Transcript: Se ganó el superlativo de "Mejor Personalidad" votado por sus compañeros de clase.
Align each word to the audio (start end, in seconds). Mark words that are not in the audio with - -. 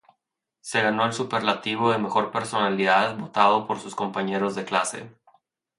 Se 0.61 0.81
ganó 0.81 1.05
el 1.05 1.13
superlativo 1.13 1.91
de 1.91 1.99
"Mejor 1.99 2.31
Personalidad" 2.31 3.15
votado 3.19 3.67
por 3.67 3.79
sus 3.79 3.93
compañeros 3.93 4.55
de 4.55 4.65
clase. 4.65 5.11